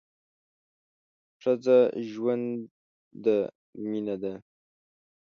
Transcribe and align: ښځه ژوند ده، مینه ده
ښځه 1.41 1.77
ژوند 2.09 2.47
ده، 3.23 3.37
مینه 3.89 4.15
ده 4.23 4.33